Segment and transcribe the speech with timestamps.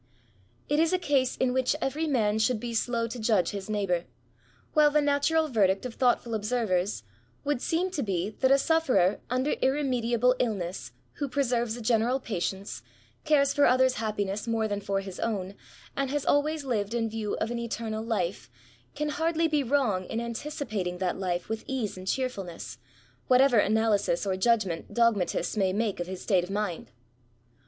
[0.67, 4.05] It is a case in wluch every man should be slow to judge his neighbour^
[4.73, 7.03] while the natural verdict of thoughtful observers
[7.43, 12.81] would seem to be that a sufferer under irremediable iUness, who preserves a general patience,
[13.25, 15.53] cares for others' happiness more than for his own,
[15.95, 18.49] and has always lived in view of an eternal life,
[18.95, 22.79] can hardly be wrong in anticipating that life with ease and cheerfulness,
[23.27, 26.89] whatever analysis or judgment dogmatists may make of his state of mind.